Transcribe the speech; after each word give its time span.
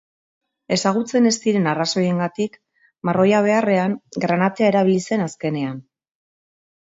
Ezagutzen 0.75 1.31
ez 1.31 1.33
diren 1.43 1.67
arrazoiengatik 1.71 2.55
marroia 3.09 3.41
beharrean 3.49 3.95
granatea 4.25 4.69
erabili 4.73 5.03
zen 5.11 5.27
azkenean. 5.27 5.77